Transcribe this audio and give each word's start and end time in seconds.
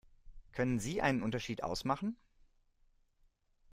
Können 0.53 0.79
Sie 0.79 0.99
einen 1.03 1.21
Unterschied 1.21 1.61
ausmachen? 1.61 2.17